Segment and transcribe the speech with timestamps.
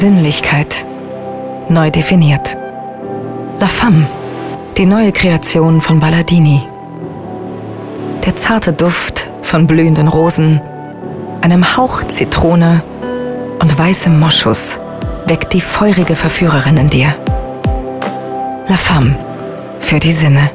[0.00, 0.86] Sinnlichkeit.
[1.68, 2.56] Neu definiert.
[3.58, 4.06] La Femme,
[4.78, 6.62] die neue Kreation von Balladini.
[8.24, 10.58] Der zarte Duft von blühenden Rosen,
[11.42, 12.82] einem Hauch Zitrone
[13.60, 14.78] und weißem Moschus
[15.26, 17.14] weckt die feurige Verführerin in dir.
[18.68, 19.18] La Femme
[19.80, 20.50] für die Sinne.